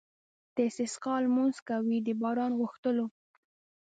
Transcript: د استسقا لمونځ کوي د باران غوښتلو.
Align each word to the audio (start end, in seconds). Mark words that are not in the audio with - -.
د 0.55 0.57
استسقا 0.69 1.15
لمونځ 1.25 1.55
کوي 1.69 1.97
د 2.07 2.09
باران 2.21 2.51
غوښتلو. 2.59 3.05